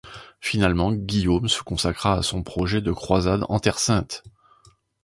[0.39, 4.23] Finalement, Guillaume se consacra à son projet de croisade en Terre sainte.